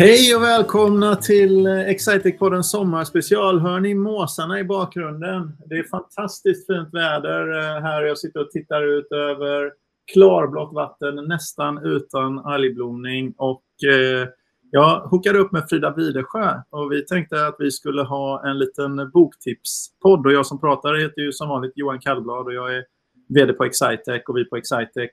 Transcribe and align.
Hej 0.00 0.36
och 0.36 0.42
välkomna 0.42 1.16
till 1.16 1.66
Excitec-podden 1.66 2.62
sommarspecial. 2.62 3.60
Hör 3.60 3.80
ni 3.80 3.94
måsarna 3.94 4.60
i 4.60 4.64
bakgrunden? 4.64 5.52
Det 5.66 5.74
är 5.74 5.82
fantastiskt 5.82 6.66
fint 6.66 6.88
väder 6.94 7.58
eh, 7.58 7.82
här. 7.82 8.02
Jag 8.02 8.18
sitter 8.18 8.40
och 8.40 8.50
tittar 8.50 8.98
ut 8.98 9.12
över 9.12 9.72
klarblått 10.12 10.74
vatten, 10.74 11.14
nästan 11.14 11.86
utan 11.86 12.38
algblomning. 12.38 13.34
Och 13.36 13.64
eh, 13.92 14.28
jag 14.70 15.00
hookade 15.00 15.38
upp 15.38 15.52
med 15.52 15.68
Frida 15.68 15.94
Widesjö 15.96 16.54
och 16.70 16.92
vi 16.92 17.06
tänkte 17.06 17.46
att 17.46 17.56
vi 17.58 17.70
skulle 17.70 18.02
ha 18.02 18.48
en 18.48 18.58
liten 18.58 19.10
boktipspodd. 19.10 20.26
Och 20.26 20.32
jag 20.32 20.46
som 20.46 20.60
pratar 20.60 20.94
heter 20.94 21.22
ju 21.22 21.32
som 21.32 21.48
vanligt 21.48 21.72
Johan 21.74 22.00
Kallblad 22.00 22.46
och 22.46 22.54
jag 22.54 22.76
är 22.76 22.84
vd 23.28 23.52
på 23.52 23.64
Excitec 23.64 24.22
och 24.28 24.36
vi 24.36 24.44
på 24.44 24.56
Excitec 24.56 25.10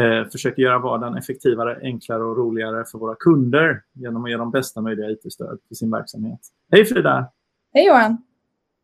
eh, 0.00 0.28
försöker 0.28 0.62
göra 0.62 0.78
vardagen 0.78 1.16
effektivare, 1.16 1.80
enklare 1.82 2.24
och 2.24 2.36
roligare 2.36 2.84
för 2.84 2.98
våra 2.98 3.14
kunder 3.14 3.82
genom 3.92 4.24
att 4.24 4.30
ge 4.30 4.36
dem 4.36 4.50
bästa 4.50 4.80
möjliga 4.80 5.10
IT-stöd 5.10 5.58
för 5.68 5.74
sin 5.74 5.90
verksamhet. 5.90 6.40
Hej 6.72 6.84
Frida! 6.84 7.28
Hej 7.72 7.86
Johan! 7.86 8.16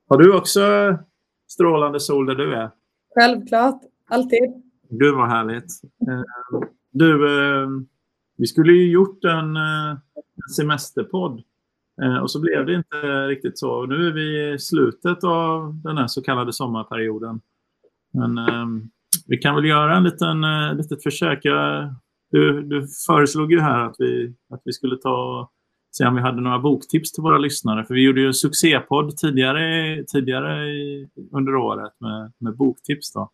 Har 0.08 0.18
du 0.18 0.36
också 0.36 0.60
strålande 1.48 2.00
sol 2.00 2.26
där 2.26 2.34
du 2.34 2.54
är? 2.54 2.70
Självklart, 3.14 3.80
alltid. 4.08 4.62
Gud 4.88 5.14
vad 5.14 5.28
härligt. 5.28 5.82
Eh, 6.08 6.22
du, 6.90 7.38
eh, 7.38 7.68
vi 8.36 8.46
skulle 8.46 8.72
ju 8.72 8.90
gjort 8.90 9.24
en 9.24 9.56
eh, 9.56 9.98
semesterpodd 10.56 11.42
eh, 12.02 12.16
och 12.16 12.30
så 12.30 12.40
blev 12.40 12.66
det 12.66 12.74
inte 12.74 13.26
riktigt 13.26 13.58
så. 13.58 13.86
Nu 13.86 14.08
är 14.08 14.12
vi 14.12 14.52
i 14.54 14.58
slutet 14.58 15.24
av 15.24 15.80
den 15.84 15.98
här 15.98 16.06
så 16.06 16.22
kallade 16.22 16.52
sommarperioden. 16.52 17.40
Men 18.12 18.38
eh, 18.38 18.66
vi 19.26 19.36
kan 19.36 19.54
väl 19.54 19.64
göra 19.64 19.96
en 19.96 20.04
liten 20.04 20.44
uh, 20.44 20.74
litet 20.74 21.02
försök. 21.02 21.38
Jag, 21.42 21.94
du, 22.30 22.62
du 22.62 22.86
föreslog 23.06 23.52
ju 23.52 23.60
här 23.60 23.86
att 23.86 23.96
vi, 23.98 24.34
att 24.54 24.62
vi 24.64 24.72
skulle 24.72 24.96
ta 24.96 25.48
se 25.96 26.06
om 26.06 26.14
vi 26.14 26.20
hade 26.20 26.40
några 26.40 26.58
boktips 26.58 27.12
till 27.12 27.22
våra 27.22 27.38
lyssnare. 27.38 27.84
För 27.84 27.94
vi 27.94 28.04
gjorde 28.04 28.20
ju 28.20 28.26
en 28.26 28.34
succépodd 28.34 29.16
tidigare, 29.16 30.04
tidigare 30.04 30.68
i, 30.68 31.08
under 31.32 31.54
året 31.54 31.92
med, 31.98 32.32
med 32.38 32.56
boktips. 32.56 33.12
Då. 33.12 33.30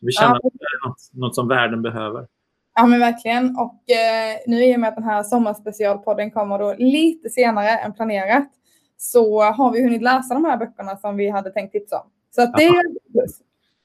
Så 0.00 0.06
vi 0.06 0.12
känner 0.12 0.38
ja. 0.42 0.48
att 0.48 0.52
det 0.52 0.64
är 0.64 0.88
något, 0.88 1.10
något, 1.12 1.34
som 1.34 1.48
världen 1.48 1.82
behöver. 1.82 2.26
Ja, 2.74 2.86
men 2.86 3.00
verkligen. 3.00 3.56
Och 3.56 3.90
eh, 3.90 4.36
nu 4.46 4.64
i 4.64 4.76
och 4.76 4.80
med 4.80 4.88
att 4.88 4.94
den 4.94 5.04
här 5.04 5.22
sommarspecialpodden 5.22 6.30
kommer 6.30 6.58
då 6.58 6.74
lite 6.78 7.30
senare 7.30 7.68
än 7.68 7.92
planerat 7.92 8.48
så 8.96 9.42
har 9.42 9.72
vi 9.72 9.82
hunnit 9.82 10.02
läsa 10.02 10.34
de 10.34 10.44
här 10.44 10.56
böckerna 10.56 10.96
som 10.96 11.16
vi 11.16 11.30
hade 11.30 11.50
tänkt 11.50 11.72
tipsa 11.72 12.00
om. 12.00 12.10
Så 12.30 12.40
det 12.40 12.64
är 12.64 13.12
plus. 13.12 13.40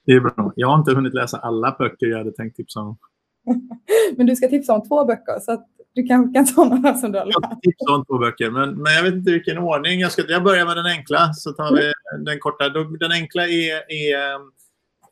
Det 0.08 0.14
är 0.14 0.20
bra. 0.20 0.54
Jag 0.56 0.68
har 0.68 0.80
inte 0.80 0.92
hunnit 0.92 1.14
läsa 1.14 1.38
alla 1.38 1.76
böcker 1.80 2.08
jag 2.08 2.18
hade 2.18 2.32
tänkt 2.32 2.56
tipsa 2.56 2.80
om. 2.80 2.98
men 4.18 4.26
du 4.26 4.36
ska 4.36 4.48
tipsa 4.48 4.74
om 4.74 4.88
två 4.88 5.06
böcker, 5.06 5.40
så 5.40 5.52
att 5.52 5.68
du 5.94 6.04
kanske 6.04 6.34
kan 6.34 6.46
ta 6.46 6.64
några 6.64 6.94
som 6.94 7.12
du 7.12 7.20
har 7.20 7.26
läst. 7.26 7.38
Jag 7.42 7.52
ska 7.52 7.60
tipsa 7.60 7.96
om 7.96 8.06
två 8.06 8.18
böcker, 8.18 8.52
men, 8.52 8.82
men 8.82 8.94
jag 8.94 9.04
vet 9.04 9.14
inte 9.14 9.32
vilken 9.32 9.58
ordning. 9.58 10.00
Jag, 10.00 10.12
ska, 10.12 10.24
jag 10.28 10.44
börjar 10.44 10.66
med 10.66 10.78
den 10.78 10.86
enkla, 10.86 11.34
så 11.34 11.52
tar 11.52 11.76
vi 11.76 11.94
den 12.26 12.40
korta. 12.40 12.70
Den 13.00 13.12
enkla 13.12 13.48
är, 13.48 13.92
är 13.92 14.34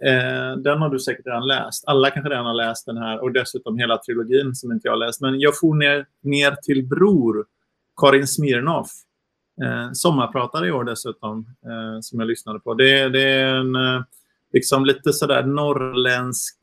eh, 0.06 0.58
den 0.58 0.82
har 0.82 0.90
du 0.90 1.00
säkert 1.00 1.26
redan 1.26 1.48
läst. 1.48 1.84
Alla 1.88 2.10
kanske 2.10 2.30
redan 2.30 2.46
har 2.46 2.54
läst 2.54 2.86
den 2.86 2.98
här 2.98 3.24
och 3.24 3.32
dessutom 3.32 3.78
hela 3.78 3.98
trilogin 3.98 4.56
som 4.56 4.72
inte 4.72 4.88
jag 4.88 4.92
har 4.92 5.06
läst. 5.06 5.22
Men 5.22 5.40
jag 5.40 5.60
får 5.60 5.76
ner, 5.76 6.06
ner 6.22 6.52
till 6.52 6.88
Bror, 6.88 7.46
Karin 8.02 8.28
Smirnoff. 8.28 8.92
Eh, 9.64 9.92
sommarpratare 9.94 10.68
i 10.68 10.72
år 10.72 10.84
dessutom, 10.84 11.46
eh, 11.66 12.00
som 12.02 12.20
jag 12.20 12.28
lyssnade 12.28 12.60
på. 12.60 12.74
Det, 12.74 13.10
det 13.10 13.24
är 13.24 13.56
en 13.56 13.76
eh, 13.76 14.02
liksom 14.56 14.86
lite 14.86 15.14
sådär 15.14 15.44
norrländsk 15.44 16.58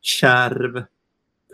kärv 0.00 0.84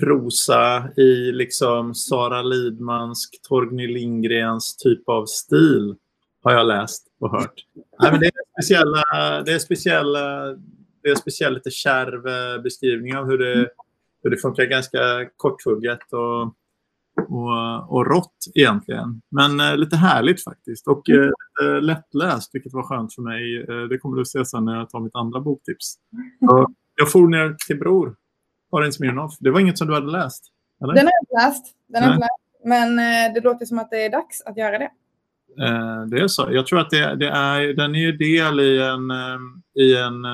prosa 0.01 0.89
i 0.97 1.33
liksom 1.33 1.95
Sara 1.95 2.43
Lidmansk, 2.43 3.41
Torgny 3.49 3.87
Lindgrens 3.87 4.77
typ 4.77 5.09
av 5.09 5.27
stil 5.27 5.95
har 6.43 6.53
jag 6.53 6.67
läst 6.67 7.07
och 7.21 7.31
hört. 7.31 7.55
Nej, 8.03 8.11
men 8.11 8.21
det 8.21 8.27
är 8.27 8.33
speciella, 8.63 9.03
det 9.43 9.53
är 9.53 9.59
speciella, 9.59 10.47
det 11.03 11.11
är 11.11 11.15
speciell 11.15 11.55
lite 11.55 11.71
kärv 11.71 12.27
eh, 12.27 12.63
beskrivning 12.63 13.17
av 13.17 13.27
hur 13.27 13.39
det, 13.39 13.71
hur 14.23 14.31
det 14.31 14.37
funkar 14.37 14.65
ganska 14.65 15.31
korthugget 15.37 16.13
och 16.13 16.55
och, 17.29 17.97
och 17.97 18.07
rått 18.07 18.37
egentligen. 18.55 19.23
Men 19.31 19.61
eh, 19.61 19.77
lite 19.77 19.97
härligt 19.97 20.45
faktiskt 20.45 20.89
och 20.89 21.11
eh, 21.11 21.31
mm. 21.63 21.85
lättläst, 21.85 22.51
vilket 22.53 22.73
var 22.73 22.83
skönt 22.83 23.15
för 23.15 23.23
mig. 23.23 23.67
Eh, 23.69 23.89
det 23.89 23.99
kommer 23.99 24.17
du 24.17 24.25
se 24.25 24.45
sen 24.45 24.65
när 24.65 24.77
jag 24.77 24.91
tar 24.91 25.01
mitt 25.01 25.15
andra 25.15 25.41
boktips. 25.41 25.95
Så 26.41 26.67
jag 26.97 27.13
for 27.13 27.29
ner 27.29 27.57
till 27.67 27.79
Bror, 27.79 28.15
Karin 28.71 28.93
Smirnoff. 28.93 29.37
Det 29.41 29.51
var 29.51 29.61
inget 29.61 29.79
som 29.79 29.87
du 29.87 29.95
hade 29.95 30.11
läst? 30.11 30.45
Eller? 30.83 30.95
Den 30.95 31.05
har 31.05 31.13
jag 31.31 31.45
läst. 31.45 31.65
Den 31.89 32.03
har 32.03 32.11
läst. 32.11 32.31
Men 32.65 32.99
eh, 32.99 33.35
det 33.35 33.41
låter 33.41 33.67
som 33.67 33.79
att 33.79 33.91
det 33.91 34.05
är 34.05 34.11
dags 34.11 34.43
att 34.47 34.57
göra 34.57 34.79
det. 34.79 34.91
Eh, 35.65 36.07
det 36.11 36.21
är 36.21 36.29
så. 36.29 36.49
Jag 36.51 36.67
tror 36.67 36.81
att 36.81 36.91
det, 36.91 37.17
det 37.17 37.29
är, 37.29 37.75
den 37.75 37.95
är 37.95 38.13
del 38.13 38.61
i 38.61 38.83
en, 38.83 39.11
eh, 39.11 39.39
i 39.85 39.97
en 39.97 40.27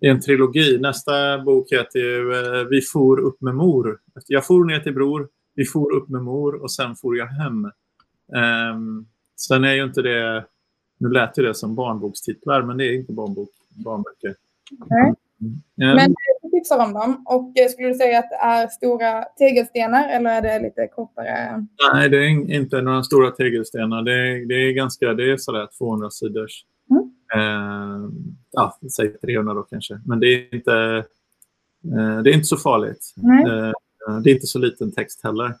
i 0.00 0.08
en 0.08 0.20
trilogi. 0.20 0.78
Nästa 0.78 1.38
bok 1.38 1.72
heter 1.72 1.98
ju 1.98 2.24
Vi 2.70 2.80
for 2.80 3.20
upp 3.20 3.40
med 3.40 3.54
mor. 3.54 3.98
Jag 4.26 4.46
for 4.46 4.64
ner 4.64 4.80
till 4.80 4.94
Bror, 4.94 5.28
vi 5.58 5.64
for 5.64 5.92
upp 5.92 6.08
med 6.08 6.22
mor 6.22 6.62
och 6.62 6.72
sen 6.72 6.96
for 6.96 7.16
jag 7.16 7.26
hem. 7.26 7.64
Um, 8.74 9.06
sen 9.36 9.64
är 9.64 9.72
ju 9.72 9.84
inte 9.84 10.02
det, 10.02 10.44
nu 10.98 11.08
lät 11.08 11.38
ju 11.38 11.42
det 11.42 11.54
som 11.54 11.74
barnbokstitlar, 11.74 12.62
men 12.62 12.76
det 12.76 12.84
är 12.84 12.94
inte 12.94 13.12
barnbok, 13.12 13.50
barnböcker. 13.84 14.34
Nej. 14.86 15.14
Mm. 15.80 15.96
Men 15.96 16.14
du 16.42 16.50
tipsar 16.50 16.84
om 16.84 16.92
dem 16.92 17.24
och 17.26 17.58
eh, 17.58 17.68
skulle 17.68 17.88
du 17.88 17.94
säga 17.94 18.18
att 18.18 18.30
det 18.30 18.36
är 18.36 18.68
stora 18.68 19.24
tegelstenar 19.24 20.08
eller 20.08 20.30
är 20.30 20.42
det 20.42 20.58
lite 20.62 20.86
kortare? 20.86 21.66
Nej, 21.92 22.08
det 22.08 22.16
är 22.16 22.54
inte 22.54 22.82
några 22.82 23.02
stora 23.02 23.30
tegelstenar. 23.30 24.02
Det 24.02 24.12
är, 24.12 24.48
det 24.48 24.54
är 24.54 24.72
ganska, 24.72 25.14
det 25.14 25.32
är 25.32 25.36
sådär 25.36 25.68
200 25.78 26.10
sidors. 26.10 26.64
Mm. 26.90 27.10
Eh, 27.34 28.10
ja, 28.50 28.78
säg 28.96 29.18
300 29.18 29.54
då 29.54 29.62
kanske. 29.62 30.00
Men 30.06 30.20
det 30.20 30.26
är 30.26 30.54
inte, 30.54 31.04
eh, 31.84 32.22
det 32.22 32.30
är 32.30 32.34
inte 32.34 32.44
så 32.44 32.56
farligt. 32.56 33.14
Eh, 33.16 33.58
Eh, 33.58 33.72
det 34.22 34.30
är 34.30 34.34
inte 34.34 34.46
så 34.46 34.58
liten 34.58 34.92
text 34.92 35.24
heller. 35.24 35.54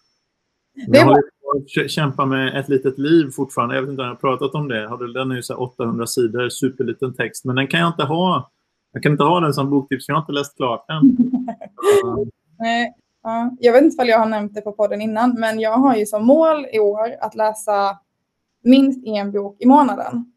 Jag 0.86 1.90
kämpar 1.90 2.26
med 2.26 2.60
ett 2.60 2.68
litet 2.68 2.98
liv 2.98 3.30
fortfarande. 3.30 3.74
Jag 3.74 3.82
vet 3.82 3.90
inte 3.90 4.02
om 4.02 4.08
jag 4.08 4.14
har 4.14 4.20
pratat 4.20 4.54
om 4.54 4.68
det. 4.68 5.12
Den 5.12 5.30
är 5.30 5.36
ju 5.36 5.42
så 5.42 5.54
800 5.54 6.06
sidor, 6.06 6.48
superliten 6.48 7.14
text. 7.14 7.44
Men 7.44 7.56
den 7.56 7.66
kan 7.66 7.80
jag 7.80 7.88
inte 7.88 8.04
ha. 8.04 8.50
Jag 8.92 9.02
kan 9.02 9.12
inte 9.12 9.24
ha 9.24 9.40
den 9.40 9.54
som 9.54 9.70
boktips, 9.70 10.08
jag 10.08 10.14
har 10.14 10.20
inte 10.20 10.32
läst 10.32 10.56
klart 10.56 10.86
den. 10.88 11.00
Nej, 12.58 12.94
ja. 13.22 13.56
Jag 13.60 13.72
vet 13.72 13.82
inte 13.82 14.02
om 14.02 14.08
jag 14.08 14.18
har 14.18 14.26
nämnt 14.26 14.54
det 14.54 14.60
på 14.60 14.72
podden 14.72 15.00
innan, 15.00 15.40
men 15.40 15.60
jag 15.60 15.72
har 15.72 15.96
ju 15.96 16.06
som 16.06 16.26
mål 16.26 16.66
i 16.72 16.78
år 16.78 17.14
att 17.20 17.34
läsa 17.34 17.98
minst 18.64 19.06
en 19.06 19.32
bok 19.32 19.56
i 19.60 19.66
månaden. 19.66 20.32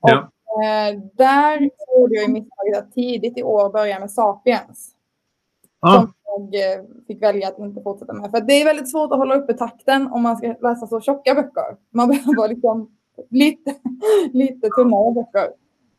Och, 0.00 0.10
ja. 0.10 0.30
eh, 0.64 1.00
där 1.14 1.60
gjorde 1.60 2.14
jag 2.14 2.30
misstaget 2.30 2.78
att 2.78 2.92
tidigt 2.92 3.38
i 3.38 3.42
år 3.42 3.72
börja 3.72 4.00
med 4.00 4.10
Sapiens. 4.10 4.94
Ja. 5.80 6.00
Som 6.00 6.12
jag 6.24 6.74
eh, 6.74 6.84
fick 7.06 7.22
välja 7.22 7.48
att 7.48 7.58
inte 7.58 7.82
fortsätta 7.82 8.12
med. 8.12 8.30
För 8.30 8.40
det 8.40 8.52
är 8.52 8.64
väldigt 8.64 8.90
svårt 8.90 9.12
att 9.12 9.18
hålla 9.18 9.34
uppe 9.34 9.54
takten 9.54 10.06
om 10.06 10.22
man 10.22 10.36
ska 10.36 10.54
läsa 10.60 10.86
så 10.86 11.00
tjocka 11.00 11.34
böcker. 11.34 11.76
Man 11.90 12.08
behöver 12.08 12.48
liksom 12.48 12.90
lite, 13.30 13.74
lite 14.32 14.68
tunnare 14.68 15.14
böcker. 15.14 15.48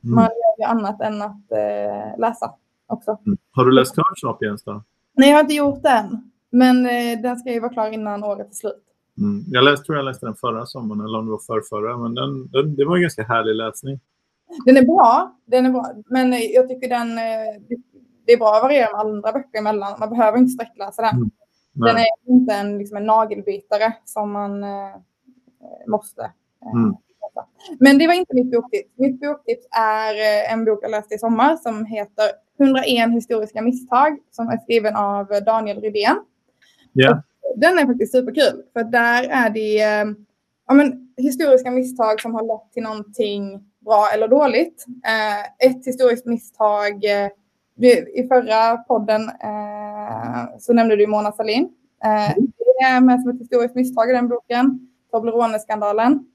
Mm. 0.03 0.15
Man 0.15 0.23
gör 0.23 0.57
ju 0.57 0.63
annat 0.63 1.01
än 1.01 1.21
att 1.21 1.51
eh, 1.51 2.19
läsa 2.19 2.53
också. 2.87 3.17
Mm. 3.25 3.37
Har 3.51 3.65
du 3.65 3.71
läst 3.71 3.93
klart 3.93 4.19
Sapiens 4.19 4.63
då? 4.63 4.83
Nej, 5.13 5.29
jag 5.29 5.35
har 5.35 5.41
inte 5.41 5.55
gjort 5.55 5.83
den. 5.83 6.31
Men 6.49 6.85
eh, 6.85 7.21
den 7.21 7.37
ska 7.37 7.53
ju 7.53 7.59
vara 7.59 7.73
klar 7.73 7.91
innan 7.91 8.23
året 8.23 8.49
är 8.49 8.55
slut. 8.55 8.83
Mm. 9.17 9.43
Jag 9.47 9.63
läste, 9.63 9.85
tror 9.85 9.97
jag 9.97 10.05
läste 10.05 10.25
den 10.25 10.35
förra 10.35 10.65
sommaren, 10.65 11.01
eller 11.01 11.19
om 11.19 11.25
det 11.25 11.31
var 11.31 11.39
för 11.39 11.61
förra. 11.69 11.97
Men 11.97 12.15
den, 12.15 12.47
den, 12.47 12.75
det 12.75 12.85
var 12.85 12.95
en 12.95 13.01
ganska 13.01 13.23
härlig 13.23 13.55
läsning. 13.55 13.99
Den 14.65 14.77
är 14.77 14.85
bra, 14.85 15.35
den 15.45 15.65
är 15.65 15.69
bra. 15.69 15.91
men 16.09 16.31
jag 16.53 16.69
tycker 16.69 16.89
den, 16.89 17.17
eh, 17.17 17.77
det 18.25 18.33
är 18.33 18.37
bra 18.37 18.55
att 18.55 18.63
variera 18.63 18.91
med 18.91 18.99
andra 18.99 19.31
böcker 19.31 19.59
emellan. 19.59 19.99
Man 19.99 20.09
behöver 20.09 20.37
inte 20.37 20.51
sträckläsa 20.51 21.01
den. 21.01 21.15
Mm. 21.15 21.31
Den 21.73 21.97
är 21.97 22.05
inte 22.27 22.53
en, 22.53 22.77
liksom 22.77 22.97
en 22.97 23.05
nagelbitare 23.05 23.93
som 24.05 24.31
man 24.31 24.63
eh, 24.63 24.95
måste 25.87 26.21
eh, 26.65 26.71
mm. 26.73 26.95
Men 27.79 27.97
det 27.97 28.07
var 28.07 28.13
inte 28.13 28.35
mitt 28.35 28.51
boktips. 28.51 28.89
Mitt 28.95 29.19
boktips 29.19 29.67
är 29.71 30.15
eh, 30.15 30.53
en 30.53 30.65
bok 30.65 30.79
jag 30.81 30.91
läste 30.91 31.15
i 31.15 31.19
sommar 31.19 31.55
som 31.55 31.85
heter 31.85 32.25
101 32.59 33.11
historiska 33.11 33.61
misstag 33.61 34.19
som 34.31 34.47
är 34.47 34.57
skriven 34.57 34.95
av 34.95 35.27
Daniel 35.45 35.81
Rydén. 35.81 36.17
Yeah. 37.01 37.19
Den 37.55 37.79
är 37.79 37.85
faktiskt 37.85 38.11
superkul 38.11 38.63
för 38.73 38.83
där 38.83 39.23
är 39.23 39.49
det 39.49 39.81
eh, 39.81 40.05
ja, 40.67 40.73
men, 40.73 41.13
historiska 41.17 41.71
misstag 41.71 42.21
som 42.21 42.33
har 42.33 42.43
lett 42.43 42.73
till 42.73 42.83
någonting 42.83 43.71
bra 43.79 44.07
eller 44.13 44.27
dåligt. 44.27 44.85
Eh, 45.05 45.67
ett 45.69 45.87
historiskt 45.87 46.25
misstag 46.25 47.05
eh, 47.05 47.29
i 47.87 48.27
förra 48.27 48.77
podden 48.77 49.21
eh, 49.29 50.57
så 50.59 50.73
nämnde 50.73 50.95
du 50.95 51.07
Mona 51.07 51.31
Sahlin. 51.31 51.69
Eh, 52.03 52.31
mm. 52.31 52.51
det 52.57 52.85
är 52.85 53.01
med 53.01 53.21
som 53.21 53.29
ett 53.29 53.39
historiskt 53.39 53.75
misstag 53.75 54.09
i 54.09 54.13
den 54.13 54.27
boken. 54.27 54.87
Toblerone-skandalen. 55.11 56.25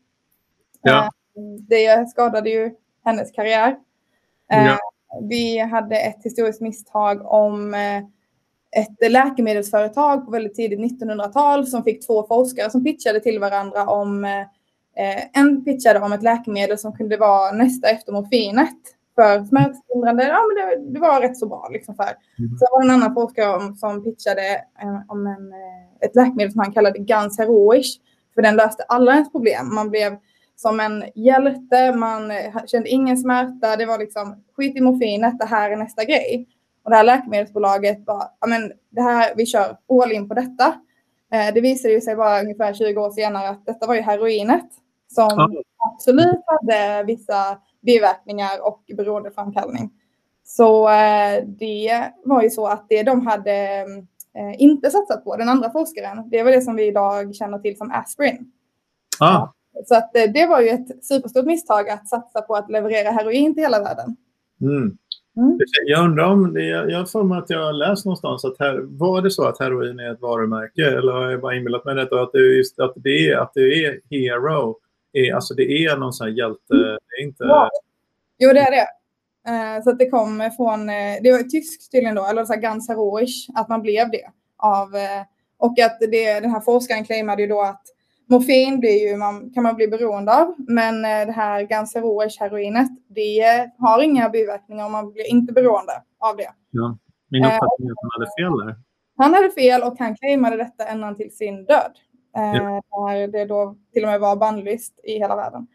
Ja. 0.82 1.04
Eh, 1.04 1.10
det 1.68 2.08
skadade 2.10 2.50
ju 2.50 2.74
hennes 3.04 3.30
karriär. 3.30 3.76
Eh, 4.52 4.66
ja. 4.66 4.78
Vi 5.22 5.58
hade 5.58 5.96
ett 5.96 6.24
historiskt 6.24 6.60
misstag 6.60 7.32
om 7.32 7.74
eh, 7.74 7.98
ett 8.80 9.10
läkemedelsföretag 9.12 10.24
på 10.24 10.30
väldigt 10.30 10.54
tidigt 10.54 11.00
1900-tal 11.00 11.66
som 11.66 11.84
fick 11.84 12.06
två 12.06 12.26
forskare 12.26 12.70
som 12.70 12.84
pitchade 12.84 13.20
till 13.20 13.38
varandra 13.38 13.86
om 13.86 14.24
eh, 14.24 15.40
en 15.40 15.64
pitchade 15.64 16.00
om 16.00 16.12
ett 16.12 16.22
läkemedel 16.22 16.78
som 16.78 16.92
kunde 16.92 17.16
vara 17.16 17.52
nästa 17.52 17.88
efter 17.88 18.12
morfinet 18.12 18.95
för 19.16 19.44
smärtstillande. 19.44 20.22
Ja, 20.26 20.40
men 20.48 20.56
det, 20.56 20.92
det, 20.92 21.00
var 21.00 21.20
rätt 21.20 21.38
så 21.38 21.46
bra. 21.46 21.68
Liksom 21.72 21.94
för. 21.94 22.04
Mm. 22.38 22.58
Så 22.58 22.66
var 22.70 22.82
det 22.82 22.86
en 22.86 22.94
annan 22.94 23.14
forskare 23.14 23.56
om, 23.56 23.76
som 23.76 24.04
pitchade 24.04 24.54
eh, 24.82 25.00
om 25.08 25.26
en, 25.26 25.52
eh, 25.52 26.06
ett 26.06 26.16
läkemedel 26.16 26.52
som 26.52 26.60
han 26.60 26.72
kallade 26.72 26.98
Guns 26.98 27.38
Heroish. 27.38 28.00
För 28.34 28.42
den 28.42 28.56
löste 28.56 28.82
alla 28.82 29.12
ens 29.12 29.32
problem. 29.32 29.74
Man 29.74 29.90
blev 29.90 30.16
som 30.56 30.80
en 30.80 31.04
hjälte, 31.14 31.92
man 31.96 32.30
eh, 32.30 32.64
kände 32.66 32.88
ingen 32.88 33.16
smärta. 33.16 33.76
Det 33.76 33.86
var 33.86 33.98
liksom 33.98 34.44
skit 34.56 34.76
i 34.76 34.80
morfinet, 34.80 35.38
det 35.38 35.46
här 35.46 35.70
är 35.70 35.76
nästa 35.76 36.04
grej. 36.04 36.48
Och 36.84 36.90
det 36.90 36.96
här 36.96 37.04
läkemedelsbolaget 37.04 38.04
bara, 38.04 38.28
ja 38.40 38.46
men 38.46 38.72
det 38.90 39.02
här, 39.02 39.32
vi 39.36 39.46
kör 39.46 39.76
all 40.02 40.12
in 40.12 40.28
på 40.28 40.34
detta. 40.34 40.66
Eh, 41.32 41.54
det 41.54 41.60
visade 41.60 41.94
ju 41.94 42.00
sig 42.00 42.16
bara 42.16 42.40
ungefär 42.40 42.74
20 42.74 43.00
år 43.00 43.10
senare 43.10 43.48
att 43.48 43.66
detta 43.66 43.86
var 43.86 43.94
ju 43.94 44.00
heroinet 44.00 44.70
som 45.08 45.28
ja. 45.36 45.50
absolut 45.94 46.42
hade 46.46 47.04
vissa 47.06 47.58
biverkningar 47.82 48.66
och 48.66 48.82
beroendeframkallning. 48.96 49.90
Så 50.44 50.88
eh, 50.88 51.44
det 51.46 52.12
var 52.24 52.42
ju 52.42 52.50
så 52.50 52.66
att 52.66 52.86
det 52.88 53.02
de 53.02 53.26
hade 53.26 53.80
eh, 54.34 54.54
inte 54.58 54.90
satsat 54.90 55.24
på, 55.24 55.36
den 55.36 55.48
andra 55.48 55.70
forskaren, 55.70 56.30
det 56.30 56.42
var 56.42 56.50
det 56.50 56.60
som 56.60 56.76
vi 56.76 56.86
idag 56.86 57.34
känner 57.34 57.58
till 57.58 57.76
som 57.76 57.90
aspirin. 57.90 58.52
Ah. 59.20 59.48
Så 59.84 59.96
att 59.96 60.16
eh, 60.16 60.32
det 60.34 60.46
var 60.46 60.60
ju 60.60 60.68
ett 60.68 61.04
superstort 61.04 61.46
misstag 61.46 61.88
att 61.88 62.08
satsa 62.08 62.42
på 62.42 62.54
att 62.54 62.70
leverera 62.70 63.10
heroin 63.10 63.54
till 63.54 63.62
hela 63.62 63.82
världen. 63.82 64.16
Mm. 64.60 64.98
Mm. 65.36 65.58
Jag 65.86 66.04
undrar 66.04 66.24
om, 66.24 66.54
det, 66.54 66.64
jag 66.64 66.98
har 66.98 67.04
för 67.04 67.22
mig 67.22 67.38
att 67.38 67.50
jag 67.50 67.64
har 67.64 67.72
läst 67.72 68.04
någonstans 68.04 68.44
att 68.44 68.58
här, 68.58 68.80
var 68.82 69.22
det 69.22 69.30
så 69.30 69.44
att 69.44 69.58
heroin 69.58 69.98
är 69.98 70.12
ett 70.12 70.20
varumärke 70.20 70.86
eller 70.98 71.12
har 71.12 71.30
jag 71.30 71.40
bara 71.40 71.54
inbillat 71.54 71.84
mig 71.84 71.94
detta? 71.94 72.22
Att 72.22 72.32
det, 72.32 72.38
just, 72.38 72.80
att 72.80 72.92
det 72.96 73.30
är, 73.30 73.36
att 73.36 73.50
det 73.54 73.84
är 73.84 74.00
hero, 74.10 74.76
är, 75.20 75.34
alltså 75.34 75.54
det 75.54 75.62
är 75.62 75.96
någon 75.96 76.12
sån 76.12 76.26
här 76.26 76.34
hjälte, 76.34 76.74
mm. 76.74 76.86
det 76.86 77.22
är 77.22 77.26
inte... 77.26 77.44
Ja. 77.44 77.70
Jo, 78.38 78.52
det 78.52 78.60
är 78.60 78.70
det. 78.70 78.86
Uh, 79.48 79.82
så 79.82 79.90
att 79.90 79.98
det 79.98 80.10
kom 80.10 80.50
från, 80.56 80.80
uh, 80.80 81.16
det 81.22 81.32
var 81.32 81.42
tyskt 81.42 81.92
tydligen 81.92 82.14
då, 82.14 82.26
eller 82.26 82.44
så 82.44 82.52
här 82.52 82.60
ganz 82.60 82.88
heroisch, 82.88 83.48
att 83.54 83.68
man 83.68 83.82
blev 83.82 84.10
det. 84.10 84.30
Av, 84.56 84.94
uh, 84.94 85.22
och 85.58 85.78
att 85.78 86.00
det, 86.00 86.40
den 86.40 86.50
här 86.50 86.60
forskaren 86.60 87.04
claimade 87.04 87.42
ju 87.42 87.48
då 87.48 87.62
att 87.62 87.82
morfin 88.26 88.80
blir 88.80 89.08
ju, 89.08 89.16
man, 89.16 89.50
kan 89.50 89.62
man 89.62 89.76
bli 89.76 89.88
beroende 89.88 90.34
av, 90.34 90.54
men 90.58 91.02
det 91.02 91.32
här 91.32 91.62
ganz 91.62 91.94
heroisch 91.94 92.36
heroinet, 92.40 92.88
det 93.08 93.70
har 93.78 94.02
inga 94.02 94.28
biverkningar 94.28 94.84
och 94.84 94.90
man 94.90 95.12
blir 95.12 95.30
inte 95.30 95.52
beroende 95.52 95.92
av 96.18 96.36
det. 96.36 96.50
Ja. 96.70 96.98
Min 97.30 97.44
uppfattning 97.44 97.88
är 97.88 97.92
att 97.92 97.98
han 98.02 98.10
hade 98.12 98.30
fel 98.38 98.66
där. 98.66 98.76
Han 99.16 99.34
hade 99.34 99.50
fel 99.50 99.82
och 99.82 99.98
han 99.98 100.16
claimade 100.16 100.56
detta 100.56 100.86
ända 100.86 101.14
till 101.14 101.36
sin 101.36 101.64
död. 101.64 101.92
Ja. 102.36 102.82
Där 103.10 103.28
det 103.28 103.44
då 103.44 103.76
till 103.92 104.02
och 104.02 104.08
med 104.08 104.20
var 104.20 104.36
bannlyst 104.36 105.00
i 105.04 105.18
hela 105.18 105.36
världen. 105.36 105.66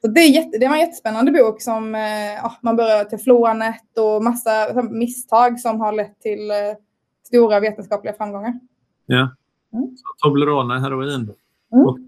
Så 0.00 0.08
det, 0.08 0.20
är 0.20 0.30
jätte, 0.30 0.58
det 0.58 0.68
var 0.68 0.74
en 0.74 0.80
jättespännande 0.80 1.32
bok 1.32 1.62
som 1.62 1.94
eh, 1.94 2.34
ja, 2.34 2.52
man 2.62 2.76
börjar 2.76 3.04
teflonet 3.04 3.98
och 3.98 4.24
massa 4.24 4.82
misstag 4.90 5.60
som 5.60 5.80
har 5.80 5.92
lett 5.92 6.20
till 6.20 6.50
eh, 6.50 6.56
stora 7.26 7.60
vetenskapliga 7.60 8.14
framgångar. 8.14 8.60
Ja. 9.06 9.30
Mm. 9.72 9.96
Toblerone, 10.22 10.80
heroin 10.80 11.10
mm. 11.10 11.86
och 11.86 11.98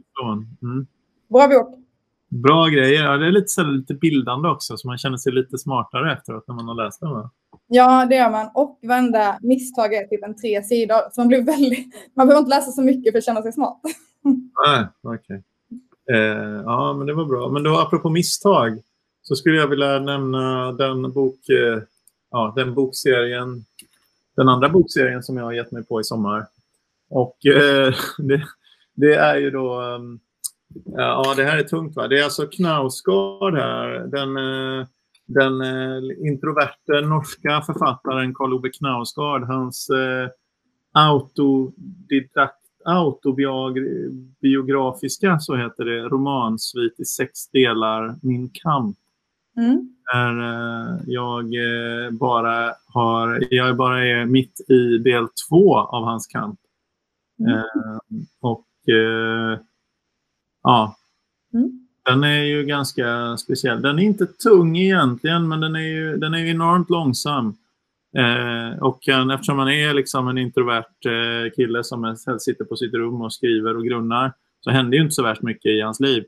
mm. 0.62 0.86
Bra 1.28 1.48
bok. 1.48 1.83
Bra 2.42 2.66
grejer. 2.66 3.04
Ja, 3.04 3.16
det 3.16 3.26
är 3.26 3.30
lite, 3.30 3.48
så, 3.48 3.62
lite 3.62 3.94
bildande 3.94 4.48
också 4.48 4.76
så 4.76 4.88
man 4.88 4.98
känner 4.98 5.16
sig 5.16 5.32
lite 5.32 5.58
smartare 5.58 6.12
efteråt 6.12 6.44
när 6.48 6.54
man 6.54 6.68
har 6.68 6.84
läst 6.84 7.00
den. 7.00 7.28
Ja, 7.66 8.06
det 8.06 8.16
gör 8.16 8.30
man. 8.30 8.50
Och 8.54 8.78
varenda 8.82 9.38
misstag 9.42 9.94
är 9.94 10.06
typ 10.06 10.24
en 10.24 10.36
tre 10.36 10.62
sidor. 10.62 10.98
Så 11.12 11.20
man, 11.20 11.28
blir 11.28 11.42
väldigt, 11.42 11.94
man 12.16 12.26
behöver 12.26 12.40
inte 12.40 12.56
läsa 12.56 12.70
så 12.70 12.82
mycket 12.82 13.12
för 13.12 13.18
att 13.18 13.24
känna 13.24 13.42
sig 13.42 13.52
smart. 13.52 13.80
Nej, 14.66 14.86
okej. 15.02 15.18
Okay. 15.18 16.20
Eh, 16.20 16.62
ja, 16.64 16.92
men 16.92 17.06
det 17.06 17.14
var 17.14 17.24
bra. 17.24 17.48
Men 17.48 17.62
då 17.62 17.78
apropå 17.78 18.10
misstag 18.10 18.82
så 19.22 19.36
skulle 19.36 19.56
jag 19.56 19.68
vilja 19.68 19.98
nämna 19.98 20.72
den 20.72 21.12
bok, 21.12 21.48
eh, 21.48 21.82
ja, 22.30 22.52
den 22.56 22.74
bokserien, 22.74 23.64
den 24.36 24.48
andra 24.48 24.68
bokserien 24.68 25.22
som 25.22 25.36
jag 25.36 25.44
har 25.44 25.52
gett 25.52 25.72
mig 25.72 25.84
på 25.84 26.00
i 26.00 26.04
sommar. 26.04 26.46
Och 27.10 27.46
eh, 27.46 27.94
det, 28.18 28.42
det, 28.94 29.14
är 29.14 29.36
ju 29.36 29.50
då, 29.50 29.80
um, 29.80 30.20
ja 30.84 31.34
det 31.36 31.44
här 31.44 31.58
är 31.58 31.62
tungt 31.62 31.96
va. 31.96 32.08
Det 32.08 32.18
är 32.18 32.24
alltså 32.24 32.46
Knausgård 32.46 33.54
här, 33.54 33.88
den, 33.88 34.36
eh, 34.36 34.86
den 35.26 35.60
eh, 35.60 36.02
introverta 36.28 37.00
norska 37.00 37.62
författaren 37.66 38.34
Karl 38.34 38.54
Ove 38.54 38.68
Knausgård, 38.68 39.44
hans 39.44 39.90
eh, 39.90 40.28
autodidakt 40.92 42.60
autobiografiska, 42.84 45.38
så 45.38 45.56
heter 45.56 45.84
det, 45.84 46.00
romansvit 46.00 47.00
i 47.00 47.04
sex 47.04 47.48
delar, 47.48 48.14
Min 48.22 48.50
kamp. 48.52 48.96
Mm. 49.56 49.88
Där 50.12 50.34
jag 51.06 51.50
bara 52.12 52.74
har, 52.86 53.46
jag 53.50 53.76
bara 53.76 54.06
är 54.06 54.26
mitt 54.26 54.70
i 54.70 54.98
del 54.98 55.26
två 55.48 55.76
av 55.76 56.04
hans 56.04 56.26
kamp. 56.26 56.60
Mm. 57.40 57.62
Och 58.40 58.66
ja, 60.64 60.96
mm. 61.54 61.86
den 62.04 62.24
är 62.24 62.42
ju 62.42 62.64
ganska 62.64 63.36
speciell. 63.36 63.82
Den 63.82 63.98
är 63.98 64.02
inte 64.02 64.26
tung 64.26 64.76
egentligen, 64.76 65.48
men 65.48 65.60
den 65.60 65.76
är 65.76 65.80
ju 65.80 66.16
den 66.16 66.34
är 66.34 66.46
enormt 66.46 66.90
långsam. 66.90 67.56
Eh, 68.16 68.82
och 68.82 69.08
en, 69.08 69.30
eftersom 69.30 69.58
han 69.58 69.68
är 69.68 69.94
liksom 69.94 70.28
en 70.28 70.38
introvert 70.38 71.06
eh, 71.06 71.52
kille 71.56 71.84
som 71.84 72.04
helst 72.04 72.42
sitter 72.42 72.64
på 72.64 72.76
sitt 72.76 72.94
rum 72.94 73.22
och 73.22 73.32
skriver 73.32 73.76
och 73.76 73.84
grunnar 73.84 74.32
så 74.60 74.70
händer 74.70 74.96
ju 74.96 75.02
inte 75.02 75.14
så 75.14 75.22
värst 75.22 75.42
mycket 75.42 75.70
i 75.70 75.80
hans 75.80 76.00
liv. 76.00 76.24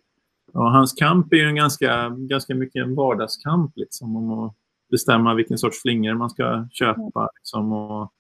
Och 0.53 0.71
hans 0.71 0.93
kamp 0.93 1.33
är 1.33 1.37
ju 1.37 1.49
en 1.49 1.57
ganska, 1.57 2.09
ganska 2.09 2.55
mycket 2.55 2.83
en 2.83 2.95
vardagskamp 2.95 3.73
liksom, 3.77 4.17
om 4.17 4.31
att 4.31 4.55
bestämma 4.91 5.35
vilken 5.35 5.59
sorts 5.59 5.83
flingor 5.83 6.15
man 6.15 6.31
ska 6.31 6.69
köpa 6.73 7.29
liksom, 7.41 7.73
och 7.73 8.13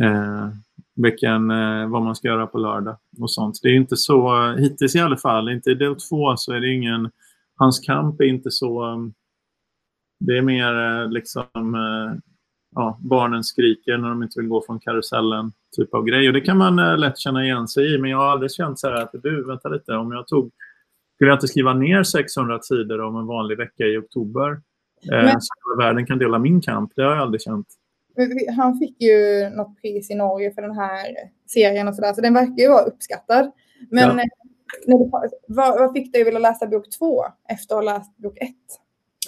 eh, 0.00 0.48
vilken, 0.96 1.50
eh, 1.50 1.88
vad 1.88 2.02
man 2.02 2.16
ska 2.16 2.28
göra 2.28 2.46
på 2.46 2.58
lördag 2.58 2.96
och 3.20 3.30
sånt. 3.30 3.58
Det 3.62 3.68
är 3.68 3.74
inte 3.74 3.96
så, 3.96 4.52
hittills 4.52 4.96
i 4.96 5.00
alla 5.00 5.16
fall, 5.16 5.48
inte 5.48 5.70
i 5.70 5.74
del 5.74 5.96
två 5.96 6.36
så 6.36 6.52
är 6.52 6.60
det 6.60 6.72
ingen, 6.72 7.10
hans 7.56 7.80
kamp 7.80 8.20
är 8.20 8.24
inte 8.24 8.50
så, 8.50 8.96
det 10.20 10.38
är 10.38 10.42
mer 10.42 10.74
eh, 10.74 11.10
liksom 11.10 11.74
eh, 11.74 12.18
ja, 12.74 12.98
barnen 13.00 13.44
skriker 13.44 13.98
när 13.98 14.08
de 14.08 14.22
inte 14.22 14.40
vill 14.40 14.48
gå 14.48 14.62
från 14.66 14.80
karusellen 14.80 15.52
typ 15.76 15.94
av 15.94 16.04
grej. 16.04 16.28
Och 16.28 16.34
det 16.34 16.40
kan 16.40 16.58
man 16.58 16.78
eh, 16.78 16.98
lätt 16.98 17.18
känna 17.18 17.44
igen 17.44 17.68
sig 17.68 17.94
i. 17.94 17.98
Men 17.98 18.10
jag 18.10 18.18
har 18.18 18.26
aldrig 18.26 18.52
känt 18.52 18.78
så 18.78 18.88
här 18.88 18.94
att 18.94 19.14
du, 19.22 19.44
vänta 19.44 19.68
lite, 19.68 19.92
om 19.92 20.12
jag 20.12 20.26
tog 20.26 20.50
skulle 21.14 21.30
jag 21.30 21.36
inte 21.36 21.48
skriva 21.48 21.74
ner 21.74 22.02
600 22.02 22.58
sidor 22.62 23.00
om 23.00 23.16
en 23.16 23.26
vanlig 23.26 23.56
vecka 23.56 23.84
i 23.84 23.96
oktober 23.96 24.50
eh, 25.12 25.24
men, 25.24 25.40
så 25.40 25.78
världen 25.78 26.06
kan 26.06 26.18
dela 26.18 26.38
min 26.38 26.60
kamp. 26.60 26.92
Det 26.96 27.02
har 27.02 27.10
jag 27.10 27.18
aldrig 27.18 27.42
känt. 27.42 27.66
Han 28.56 28.78
fick 28.78 29.02
ju 29.02 29.48
något 29.50 29.80
pris 29.82 30.10
i 30.10 30.14
Norge 30.14 30.52
för 30.54 30.62
den 30.62 30.76
här 30.76 31.16
serien 31.46 31.88
och 31.88 31.94
sådär, 31.94 32.12
så 32.12 32.20
den 32.20 32.34
verkar 32.34 32.62
ju 32.62 32.68
vara 32.68 32.84
uppskattad. 32.84 33.52
Men 33.90 34.18
ja. 34.18 34.22
Eh, 34.22 34.28
du, 34.86 35.10
vad, 35.48 35.78
vad 35.78 35.92
fick 35.92 36.12
dig 36.12 36.20
att 36.20 36.26
vilja 36.26 36.40
läsa 36.40 36.66
bok 36.66 36.90
två 36.98 37.24
efter 37.48 37.74
att 37.74 37.84
ha 37.84 37.94
läst 37.94 38.16
bok 38.16 38.38
ett? 38.38 38.80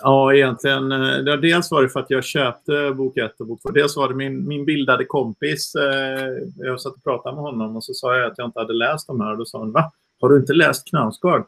Ja, 0.03 0.35
egentligen. 0.35 0.93
Eh, 0.93 1.37
dels 1.37 1.71
var 1.71 1.83
det 1.83 1.89
för 1.89 2.01
att 2.01 2.11
jag 2.11 2.25
köpte 2.25 2.91
bok 2.97 3.17
1 3.17 3.41
och 3.41 3.47
bok 3.47 3.63
2. 3.63 3.71
Dels 3.71 3.97
var 3.97 4.09
det 4.09 4.15
min, 4.15 4.49
min 4.49 4.65
bildade 4.65 5.05
kompis. 5.05 5.75
Eh, 5.75 6.29
jag 6.57 6.81
satt 6.81 6.95
och 6.95 7.05
pratade 7.05 7.35
med 7.35 7.45
honom 7.45 7.77
och 7.77 7.85
så 7.85 7.95
sa 7.95 8.17
jag 8.17 8.31
att 8.31 8.39
jag 8.39 8.49
inte 8.49 8.61
hade 8.61 8.73
läst 8.73 9.07
de 9.07 9.21
här. 9.21 9.33
Och 9.33 9.39
då 9.39 9.45
sa 9.45 9.59
han, 9.59 9.73
va? 9.73 9.93
Har 10.21 10.29
du 10.29 10.37
inte 10.37 10.53
läst 10.53 10.89
Knausgård? 10.89 11.47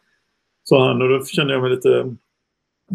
Sa 0.65 0.89
han 0.89 1.03
och 1.03 1.09
då 1.09 1.25
kände 1.25 1.53
jag 1.53 1.63
mig 1.63 1.71
lite 1.71 2.17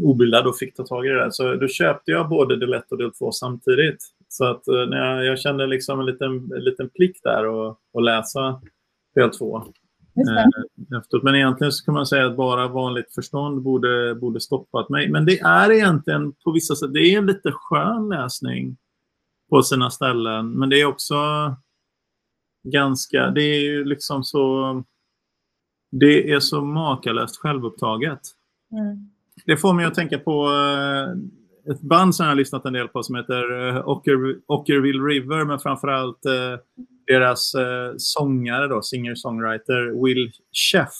obildad 0.03 0.47
och 0.47 0.57
fick 0.57 0.75
ta 0.75 0.83
tag 0.83 1.05
i 1.05 1.09
det 1.09 1.19
där. 1.19 1.29
Så 1.29 1.55
då 1.55 1.67
köpte 1.67 2.11
jag 2.11 2.29
både 2.29 2.59
del 2.59 2.73
1 2.73 2.91
och 2.91 2.97
del 2.97 3.11
2 3.11 3.31
samtidigt. 3.31 4.03
Så 4.27 4.45
att 4.45 4.67
eh, 4.67 4.85
när 4.87 4.97
jag, 4.97 5.25
jag 5.25 5.39
kände 5.39 5.67
liksom 5.67 5.99
en 5.99 6.05
liten, 6.05 6.31
en 6.31 6.63
liten 6.63 6.89
plikt 6.89 7.23
där 7.23 7.69
att, 7.69 7.77
att 7.97 8.03
läsa 8.03 8.61
del 9.15 9.29
2. 9.29 9.57
Eh, 9.57 10.97
efteråt. 10.99 11.23
Men 11.23 11.35
egentligen 11.35 11.71
så 11.71 11.85
kan 11.85 11.93
man 11.93 12.05
säga 12.05 12.25
att 12.25 12.37
bara 12.37 12.67
vanligt 12.67 13.13
förstånd 13.15 13.61
borde, 13.61 14.15
borde 14.15 14.39
stoppat 14.39 14.89
mig. 14.89 15.09
Men 15.09 15.25
det 15.25 15.39
är 15.39 15.71
egentligen 15.71 16.33
på 16.33 16.51
vissa 16.51 16.75
sätt, 16.75 16.93
det 16.93 16.99
är 16.99 17.17
en 17.17 17.25
lite 17.25 17.51
skön 17.51 18.09
läsning 18.09 18.77
på 19.49 19.63
sina 19.63 19.89
ställen. 19.89 20.51
Men 20.51 20.69
det 20.69 20.81
är 20.81 20.85
också 20.85 21.15
ganska, 22.63 23.29
det 23.29 23.41
är 23.41 23.61
ju 23.61 23.85
liksom 23.85 24.23
så, 24.23 24.83
det 25.91 26.31
är 26.31 26.39
så 26.39 26.61
makalöst 26.61 27.37
självupptaget. 27.37 28.19
Mm. 28.71 29.09
Det 29.45 29.57
får 29.57 29.73
mig 29.73 29.85
att 29.85 29.95
tänka 29.95 30.19
på 30.19 30.47
eh, 30.47 31.15
ett 31.71 31.81
band 31.81 32.15
som 32.15 32.23
jag 32.23 32.31
har 32.31 32.35
lyssnat 32.35 32.65
en 32.65 32.73
del 32.73 32.87
på 32.87 33.03
som 33.03 33.15
heter 33.15 33.67
eh, 33.67 33.87
Ocker, 33.87 34.35
Ockerville 34.45 35.03
River, 35.03 35.45
men 35.45 35.59
framförallt 35.59 36.25
eh, 36.25 36.59
deras 37.07 37.55
eh, 37.55 37.93
sångare, 37.97 38.67
då, 38.67 38.81
singer-songwriter 38.81 40.03
Will 40.05 40.31
Sheff. 40.71 40.93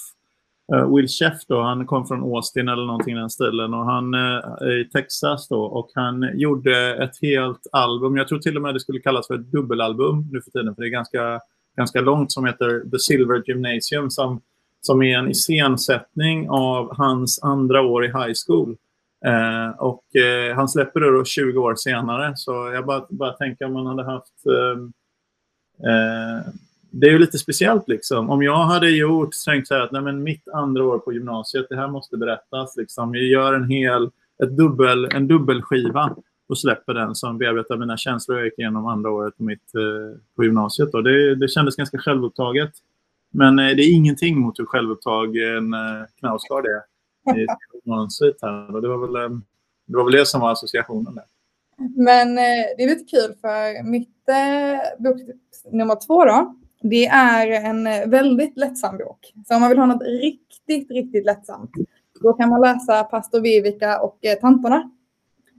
Uh, 0.74 0.80
eh, 0.80 0.96
Will 0.96 1.08
Sheff 1.08 1.46
då, 1.48 1.62
han 1.62 1.86
kom 1.86 2.08
från 2.08 2.24
Austin 2.24 2.68
eller 2.68 2.86
någonting 2.86 3.16
i 3.16 3.20
den 3.20 3.30
stilen 3.30 3.74
och 3.74 3.86
han 3.86 4.14
uh, 4.14 4.82
i 4.82 4.90
Texas 4.94 5.48
då 5.48 5.62
och 5.62 5.92
han 5.96 6.40
gjorde 6.40 6.96
ett 7.04 7.22
helt 7.22 7.68
album. 7.72 8.18
Jag 8.18 8.28
tror 8.28 8.40
till 8.40 8.56
och 8.56 8.62
med 8.62 8.74
det 8.74 8.80
skulle 8.80 9.00
kallas 9.00 9.28
för 9.28 9.36
ett 9.36 9.52
dubbelalbum 9.52 10.30
nu 10.32 10.42
för 10.42 10.52
tiden 10.52 10.76
för 10.76 10.82
det 10.82 10.88
är 10.88 10.92
ganska, 10.92 11.40
ganska 11.78 12.02
långt 12.02 12.32
som 12.32 12.46
heter 12.46 12.90
The 12.92 13.00
Silver 13.00 13.44
Gymnasium 13.46 14.10
som, 14.10 14.42
som 14.82 15.02
är 15.02 15.18
en 15.18 15.30
iscensättning 15.30 16.50
av 16.50 16.96
hans 16.98 17.44
andra 17.44 17.82
år 17.82 18.06
i 18.06 18.08
high 18.08 18.34
school. 18.48 18.78
Eh, 19.26 19.80
och 19.80 20.16
eh, 20.16 20.56
han 20.56 20.70
släpper 20.70 21.00
det 21.00 21.12
då 21.12 21.26
20 21.26 21.60
år 21.60 21.76
senare 21.76 22.34
så 22.36 22.52
jag 22.52 22.86
bara, 22.86 23.06
bara 23.10 23.34
tänker 23.34 23.66
om 23.66 23.74
man 23.74 23.86
hade 23.86 24.04
haft 24.04 24.46
ehm, 24.46 24.94
eh, 25.84 26.52
det 26.92 27.08
är 27.08 27.12
ju 27.12 27.20
lite 27.20 27.38
speciellt 27.38 27.88
liksom. 27.88 28.30
Om 28.30 28.44
jag 28.44 28.64
hade 28.64 28.90
gjort, 28.90 29.30
tänkt 29.46 29.68
så 29.68 29.74
här 29.74 29.82
att 29.82 29.92
nej, 29.92 30.02
men 30.02 30.24
mitt 30.24 30.48
andra 30.48 30.84
år 30.84 31.00
på 31.00 31.14
gymnasiet, 31.14 31.66
det 31.70 31.76
här 31.76 31.88
måste 31.88 32.18
berättas. 32.18 32.78
Liksom. 32.78 33.16
Jag 33.16 33.24
gör 33.24 33.54
en 33.54 33.70
hel, 33.70 34.10
ett 34.44 34.58
dubbel, 34.58 35.06
en 35.06 35.28
dubbelskiva 35.28 36.16
och 36.50 36.60
släpper 36.60 36.94
den 36.94 37.16
som 37.16 37.38
bearbetar 37.38 37.78
mina 37.78 37.98
känslor 37.98 38.38
jag 38.38 38.46
gick 38.46 38.60
igenom 38.60 38.86
andra 38.86 39.12
året 39.12 39.38
på, 39.38 39.44
mitt, 39.44 39.76
eh, 39.76 40.20
på 40.36 40.44
gymnasiet. 40.44 40.92
Då. 40.92 41.02
Det, 41.02 41.36
det 41.36 41.48
kändes 41.48 41.76
ganska 41.76 41.98
självupptaget. 41.98 42.72
Men 43.34 43.60
eh, 43.60 43.76
det 43.76 43.84
är 43.84 43.94
ingenting 43.94 44.40
mot 44.40 44.60
hur 44.60 44.66
självupptagen 44.66 45.74
eh, 45.74 46.06
Knausgård 46.20 46.66
är 46.66 46.97
i 47.36 47.46
här. 48.42 48.76
Och 48.76 48.82
det, 48.82 48.88
var 48.88 49.08
väl, 49.08 49.16
eh, 49.16 49.38
det 49.86 49.98
var 49.98 50.04
väl 50.04 50.14
det 50.14 50.26
som 50.26 50.42
var 50.42 50.52
associationen 50.52 51.16
där. 51.16 51.26
Men 51.96 52.38
eh, 52.38 52.66
det 52.78 52.84
är 52.84 52.88
lite 52.88 53.18
kul 53.18 53.36
för 53.42 53.84
mitt 53.84 54.30
eh, 54.30 55.04
bok 55.04 55.18
nummer 55.72 56.06
två 56.08 56.26
då, 56.26 56.56
det 56.82 57.06
är 57.06 57.48
en 57.52 57.88
eh, 57.88 58.08
väldigt 58.08 58.58
lättsam 58.58 58.98
bok. 58.98 59.34
Så 59.48 59.56
om 59.56 59.62
man 59.62 59.70
vill 59.70 59.80
ha 59.80 59.86
något 59.86 60.04
riktigt, 60.04 60.92
riktigt 60.92 61.26
lättsamt, 61.26 61.72
då 62.22 62.34
kan 62.34 62.50
man 62.50 62.62
läsa 62.62 63.04
Pastor 63.04 63.40
Vivica 63.40 64.00
och 64.00 64.26
eh, 64.26 64.40
Tantorna. 64.40 64.92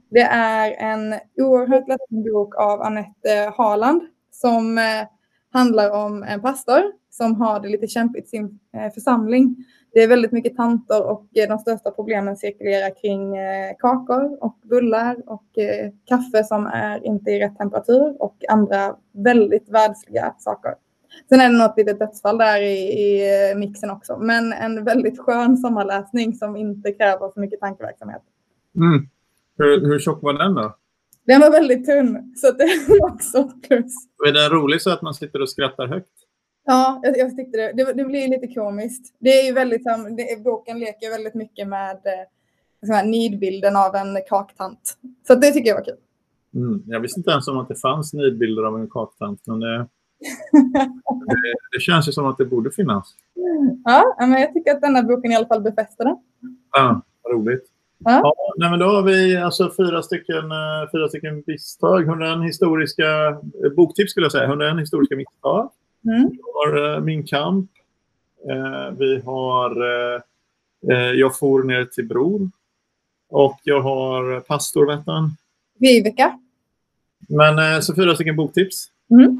Det 0.09 0.21
är 0.31 0.71
en 0.71 1.19
oerhört 1.37 1.87
lättsam 1.87 2.23
bok 2.23 2.55
av 2.55 2.81
Annette 2.81 3.53
Harland 3.57 4.01
som 4.31 4.77
eh, 4.77 5.07
handlar 5.53 6.05
om 6.05 6.23
en 6.23 6.41
pastor 6.41 6.83
som 7.09 7.41
har 7.41 7.59
det 7.59 7.69
lite 7.69 7.87
kämpigt 7.87 8.25
i 8.25 8.29
sin 8.29 8.59
eh, 8.73 8.93
församling. 8.93 9.55
Det 9.93 10.03
är 10.03 10.07
väldigt 10.07 10.31
mycket 10.31 10.55
tanter 10.55 11.05
och 11.05 11.27
eh, 11.33 11.49
de 11.49 11.59
största 11.59 11.91
problemen 11.91 12.37
cirkulerar 12.37 13.01
kring 13.01 13.37
eh, 13.37 13.75
kakor 13.79 14.43
och 14.43 14.57
bullar 14.63 15.17
och 15.25 15.45
kaffe 16.05 16.43
som 16.43 16.65
är 16.65 17.05
inte 17.05 17.31
i 17.31 17.39
rätt 17.39 17.57
temperatur 17.57 18.21
och 18.21 18.35
andra 18.49 18.95
väldigt 19.11 19.69
världsliga 19.69 20.35
saker. 20.37 20.73
Sen 21.29 21.39
är 21.39 21.49
det 21.49 21.57
något 21.57 21.77
litet 21.77 21.99
dödsfall 21.99 22.37
där 22.37 22.61
i, 22.61 22.77
i 22.99 23.55
mixen 23.55 23.89
också. 23.89 24.17
Men 24.17 24.53
en 24.53 24.83
väldigt 24.83 25.19
skön 25.19 25.57
sommarläsning 25.57 26.33
som 26.33 26.55
inte 26.55 26.91
kräver 26.91 27.31
så 27.33 27.39
mycket 27.39 27.59
tankeverksamhet. 27.59 28.21
Mm. 28.75 29.07
Hur, 29.57 29.85
hur 29.87 29.99
tjock 29.99 30.23
var 30.23 30.33
den 30.33 30.55
då? 30.55 30.75
Den 31.29 31.41
var 31.41 31.51
väldigt 31.51 31.85
tunn, 31.85 32.33
så 32.35 32.51
det 32.51 32.63
är 32.63 33.11
också 33.11 33.51
plus. 33.67 33.93
Är 34.27 34.31
den 34.31 34.49
rolig 34.49 34.81
så 34.81 34.89
att 34.89 35.01
man 35.01 35.13
sitter 35.13 35.41
och 35.41 35.49
skrattar 35.49 35.87
högt? 35.87 36.13
Ja, 36.65 36.99
jag, 37.03 37.17
jag 37.17 37.37
tyckte 37.37 37.57
det. 37.57 37.73
det. 37.73 37.93
det. 37.93 38.05
blir 38.05 38.27
lite 38.27 38.47
komiskt. 38.47 39.15
Det 39.19 39.29
är 39.29 39.45
ju 39.45 39.53
väldigt, 39.53 39.83
det, 40.17 40.43
boken 40.43 40.79
leker 40.79 41.09
väldigt 41.09 41.35
mycket 41.35 41.67
med 41.67 41.97
eh, 42.91 43.05
nidbilden 43.05 43.75
av 43.75 43.95
en 43.95 44.17
kaktant. 44.29 44.97
Så 45.27 45.35
det 45.35 45.51
tycker 45.51 45.69
jag 45.69 45.75
var 45.75 45.85
kul. 45.85 45.97
Mm. 46.55 46.83
Jag 46.85 46.99
visste 46.99 47.19
inte 47.19 47.31
ens 47.31 47.47
om 47.47 47.57
att 47.57 47.67
det 47.67 47.75
fanns 47.75 48.13
nidbilder 48.13 48.63
av 48.63 48.75
en 48.75 48.89
kaktant. 48.89 49.41
Men 49.45 49.59
det, 49.59 49.77
det, 51.27 51.55
det, 51.71 51.79
känns 51.79 52.07
ju 52.07 52.11
som 52.11 52.25
att 52.25 52.37
det 52.37 52.45
borde 52.45 52.71
finnas. 52.71 53.15
Ja, 53.83 54.15
men 54.19 54.41
jag 54.41 54.53
tycker 54.53 54.71
att 54.71 54.81
denna 54.81 55.03
boken 55.03 55.31
i 55.31 55.35
alla 55.35 55.47
fall 55.47 55.61
befäster 55.61 56.03
det. 56.05 56.17
Ja, 56.71 57.01
roligt. 57.33 57.65
Ja. 57.99 58.21
Ja, 58.23 58.53
nej, 58.57 58.69
men 58.69 58.79
då 58.79 58.85
har 58.85 59.01
vi 59.01 59.37
alltså 59.37 59.73
fyra 59.77 60.03
stycken, 60.03 60.51
eh, 60.51 60.91
fyra 60.91 61.07
stycken 61.07 61.43
misstag. 61.47 62.03
101 62.03 62.47
historiska 62.47 63.27
eh, 63.27 63.71
boktips 63.75 64.11
skulle 64.11 64.25
jag 64.25 64.31
säga. 64.31 64.45
101 64.45 64.79
historiska 64.79 65.15
misstag. 65.15 65.71
Mm. 66.05 66.29
Vi 66.29 66.39
har 66.53 66.77
uh, 66.77 67.03
Min 67.03 67.23
kamp. 67.23 67.71
Vi 68.97 69.21
har 69.25 69.83
Jag 71.15 71.37
for 71.37 71.63
ner 71.63 71.85
till 71.85 72.07
Bror. 72.07 72.51
Och 73.29 73.59
jag 73.63 73.81
har 73.81 74.39
Pastorvättan. 74.39 75.35
Vivica. 75.79 76.39
Men 77.29 77.83
så 77.83 77.95
fyra 77.95 78.15
stycken 78.15 78.35
boktips. 78.35 78.87
Mm. 79.11 79.37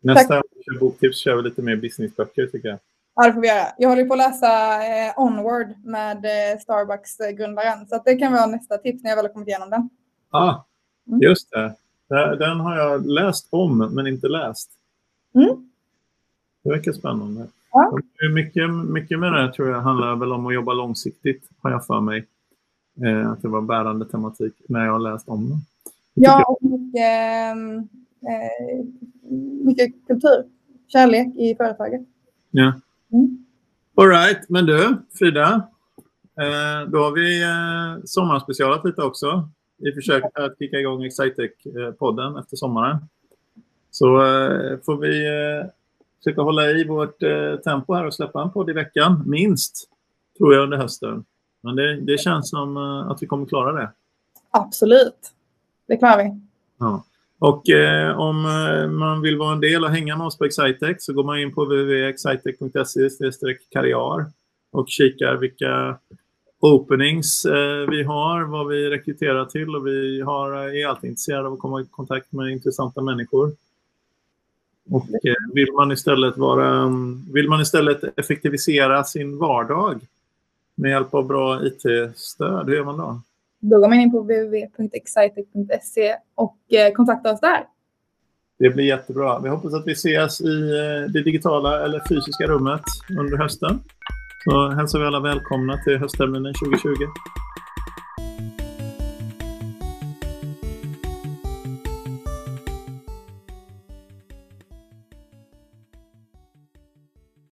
Nästa 0.00 0.34
Tack. 0.34 0.80
boktips 0.80 1.18
kör 1.18 1.36
vi 1.36 1.42
lite 1.42 1.62
mer 1.62 1.76
businessböcker 1.76 2.46
tycker 2.46 2.68
jag. 2.68 2.78
Ja, 3.20 3.26
det 3.26 3.32
får 3.32 3.40
vi 3.40 3.48
göra. 3.48 3.66
Jag 3.78 3.88
håller 3.88 4.04
på 4.04 4.14
att 4.14 4.18
läsa 4.18 4.48
eh, 4.86 5.12
Onward 5.16 5.74
med 5.84 6.16
eh, 6.16 6.58
Starbucks-grundaren. 6.60 7.86
Så 7.86 8.02
det 8.04 8.16
kan 8.16 8.32
vara 8.32 8.46
nästa 8.46 8.78
tips 8.78 9.02
när 9.02 9.10
jag 9.10 9.16
väl 9.16 9.24
har 9.24 9.32
kommit 9.32 9.48
igenom 9.48 9.70
den. 9.70 9.90
Ja, 10.32 10.38
ah, 10.38 10.66
mm. 11.08 11.20
just 11.22 11.50
det. 11.50 11.74
Den 12.38 12.60
har 12.60 12.76
jag 12.76 13.06
läst 13.06 13.48
om, 13.50 13.78
men 13.78 14.06
inte 14.06 14.28
läst. 14.28 14.70
Mm. 15.34 15.70
Det 16.62 16.70
verkar 16.70 16.92
spännande. 16.92 17.46
Ja. 17.72 17.98
Mycket, 18.34 18.70
mycket 18.70 19.18
med 19.18 19.32
det 19.32 19.52
tror 19.52 19.68
jag 19.68 19.80
handlar 19.80 20.16
väl 20.16 20.32
om 20.32 20.46
att 20.46 20.54
jobba 20.54 20.72
långsiktigt, 20.72 21.50
har 21.62 21.70
jag 21.70 21.86
för 21.86 22.00
mig. 22.00 22.26
Eh, 23.04 23.30
att 23.30 23.42
det 23.42 23.48
var 23.48 23.60
bärande 23.60 24.04
tematik 24.04 24.54
när 24.68 24.84
jag 24.84 24.92
har 24.92 25.12
läst 25.12 25.28
om 25.28 25.48
den. 25.48 25.58
Ja, 26.14 26.44
och 26.44 26.58
mycket 26.62 27.00
ehm, 27.00 27.78
eh, 28.22 28.84
mycket 29.64 30.06
kultur, 30.06 30.44
kärlek 30.88 31.26
i 31.36 31.54
företaget. 31.54 32.02
Ja. 32.50 32.72
Mm. 33.12 33.44
All 33.96 34.08
right, 34.08 34.48
men 34.48 34.66
du 34.66 34.96
Frida, 35.18 35.68
eh, 36.40 36.90
då 36.90 36.98
har 36.98 37.12
vi 37.12 37.42
eh, 37.42 38.04
sommarspecialat 38.04 38.84
lite 38.84 39.02
också 39.02 39.48
i 39.78 39.92
försöket 39.92 40.36
att 40.36 40.58
kicka 40.58 40.78
igång 40.78 41.04
Excitec-podden 41.04 42.40
efter 42.40 42.56
sommaren. 42.56 42.98
Så 43.90 44.06
eh, 44.06 44.78
får 44.86 44.96
vi 44.96 45.26
försöka 46.18 46.42
hålla 46.42 46.70
i 46.70 46.84
vårt 46.84 47.18
tempo 47.64 47.94
här 47.94 48.06
och 48.06 48.14
släppa 48.14 48.42
en 48.42 48.52
podd 48.52 48.70
i 48.70 48.72
veckan, 48.72 49.22
minst, 49.26 49.88
tror 50.38 50.54
jag, 50.54 50.62
under 50.62 50.76
hösten. 50.76 51.24
Men 51.60 51.76
det, 51.76 52.00
det 52.00 52.20
känns 52.20 52.50
som 52.50 52.76
att 52.76 53.22
vi 53.22 53.26
kommer 53.26 53.46
klara 53.46 53.72
det. 53.72 53.92
Absolut, 54.50 55.32
det 55.86 55.96
klarar 55.96 56.24
vi. 56.24 56.40
Ja. 56.78 57.04
Och 57.38 57.68
eh, 57.70 58.18
om 58.18 58.46
eh, 58.46 58.90
man 58.90 59.22
vill 59.22 59.36
vara 59.36 59.52
en 59.52 59.60
del 59.60 59.84
och 59.84 59.90
hänga 59.90 60.16
med 60.16 60.26
oss 60.26 60.38
på 60.38 60.44
Excitec 60.44 61.04
så 61.04 61.12
går 61.12 61.24
man 61.24 61.38
in 61.38 61.54
på 61.54 61.64
www.excitec.se 61.64 63.54
karriär 63.72 64.26
och 64.70 64.88
kikar 64.88 65.36
vilka 65.36 65.98
openings 66.60 67.44
eh, 67.44 67.90
vi 67.90 68.02
har, 68.02 68.42
vad 68.42 68.68
vi 68.68 68.90
rekryterar 68.90 69.44
till 69.44 69.76
och 69.76 69.86
vi 69.86 70.20
har, 70.20 70.52
eh, 70.52 70.80
är 70.82 70.86
alltid 70.86 71.10
intresserade 71.10 71.46
av 71.46 71.52
att 71.52 71.58
komma 71.58 71.80
i 71.80 71.84
kontakt 71.90 72.32
med 72.32 72.52
intressanta 72.52 73.02
människor. 73.02 73.52
Och 74.90 75.08
eh, 75.24 75.34
vill 75.54 75.72
man 75.72 75.92
istället 75.92 76.36
vara, 76.36 76.90
vill 77.32 77.48
man 77.48 77.60
istället 77.60 78.18
effektivisera 78.18 79.04
sin 79.04 79.38
vardag 79.38 80.00
med 80.74 80.90
hjälp 80.90 81.14
av 81.14 81.26
bra 81.26 81.66
IT-stöd, 81.66 82.66
hur 82.66 82.76
gör 82.76 82.84
man 82.84 82.96
då? 82.96 83.20
Då 83.60 83.80
går 83.80 83.88
man 83.88 84.00
in 84.00 84.10
på 84.10 84.20
www.excitec.se 84.20 86.16
och 86.34 86.58
eh, 86.72 86.92
kontaktar 86.92 87.32
oss 87.32 87.40
där. 87.40 87.64
Det 88.58 88.70
blir 88.70 88.84
jättebra. 88.84 89.38
Vi 89.38 89.48
hoppas 89.48 89.74
att 89.74 89.86
vi 89.86 89.92
ses 89.92 90.40
i 90.40 90.44
eh, 90.44 91.12
det 91.12 91.22
digitala 91.22 91.84
eller 91.84 92.02
fysiska 92.08 92.46
rummet 92.46 92.82
under 93.18 93.36
hösten. 93.36 93.80
Så 94.44 94.68
hälsar 94.68 94.98
vi 94.98 95.06
alla 95.06 95.20
välkomna 95.20 95.76
till 95.84 95.98
höstterminen 95.98 96.54
2020. 96.54 96.88